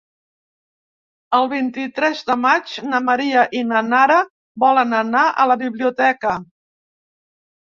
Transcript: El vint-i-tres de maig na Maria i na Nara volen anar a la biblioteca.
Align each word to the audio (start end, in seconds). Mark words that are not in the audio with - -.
El 1.39 1.43
vint-i-tres 1.51 2.23
de 2.29 2.35
maig 2.45 2.71
na 2.93 3.01
Maria 3.09 3.43
i 3.59 3.61
na 3.73 3.83
Nara 3.91 4.17
volen 4.65 4.97
anar 5.03 5.23
a 5.45 5.47
la 5.53 5.59
biblioteca. 5.67 6.35